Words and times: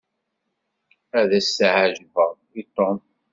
Ad 1.19 1.31
as-ɛejbeɣ 1.39 2.31
i 2.61 2.63
Tom. 2.75 2.99